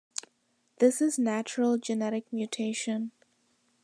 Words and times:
This 0.79 0.99
is 0.99 1.19
natural 1.19 1.77
genetic 1.77 2.33
mutation. 2.33 3.11